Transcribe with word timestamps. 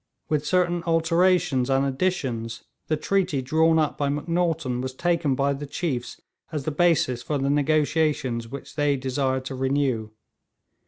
With 0.29 0.47
certain 0.47 0.81
alterations 0.87 1.69
and 1.69 1.85
additions, 1.85 2.63
the 2.87 2.97
treaty 2.97 3.39
drawn 3.43 3.77
up 3.77 3.99
by 3.99 4.09
Macnaghten 4.09 4.81
was 4.81 4.95
taken 4.95 5.35
by 5.35 5.53
the 5.53 5.67
chiefs 5.67 6.19
as 6.51 6.63
the 6.63 6.71
basis 6.71 7.21
for 7.21 7.37
the 7.37 7.51
negotiations 7.51 8.47
which 8.47 8.73
they 8.75 8.95
desired 8.95 9.45
to 9.45 9.53
renew. 9.53 10.09